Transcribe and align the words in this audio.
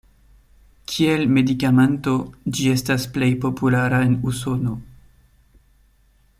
Kiel 0.93 1.25
medikamento 1.35 2.15
ĝi 2.59 2.67
estas 2.77 3.07
plej 3.19 3.29
populara 3.45 4.03
en 4.09 4.19
Usono. 4.33 4.77